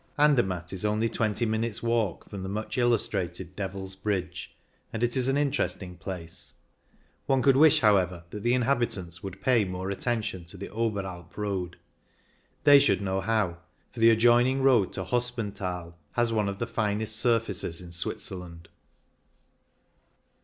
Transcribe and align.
Andermatt 0.17 0.73
is 0.73 0.83
only 0.83 1.07
twenty 1.07 1.45
minutes* 1.45 1.83
walk 1.83 2.27
from 2.27 2.41
the 2.41 2.49
much 2.49 2.75
illustrated 2.75 3.55
Devil's 3.55 3.95
Bridge, 3.95 4.51
and 4.91 5.03
it 5.03 5.15
is 5.15 5.29
an 5.29 5.37
interesting 5.37 5.95
place; 5.95 6.55
one 7.27 7.37
112 7.37 7.43
CYCLING 7.43 7.43
IN 7.43 7.43
THE 7.43 7.43
ALPS 7.43 7.45
could 7.45 7.59
wish, 7.59 7.81
however, 7.81 8.23
that 8.31 8.41
the 8.41 8.53
inhabitants 8.55 9.21
would 9.21 9.41
pay 9.43 9.63
more 9.63 9.91
attention 9.91 10.43
to 10.45 10.57
the 10.57 10.69
Oberalp 10.69 11.37
road. 11.37 11.77
They 12.63 12.79
should 12.79 13.03
know 13.03 13.21
how, 13.21 13.59
for 13.91 13.99
the 13.99 14.09
adjoining 14.09 14.63
road 14.63 14.91
to 14.93 15.03
Hospenthal 15.03 15.93
has 16.13 16.33
one 16.33 16.49
of 16.49 16.57
the 16.57 16.65
finest 16.65 17.17
surfaces 17.17 17.79
in 17.79 17.91
Switzerland. 17.91 18.69